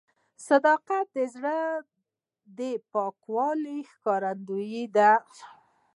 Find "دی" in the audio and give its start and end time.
4.95-5.11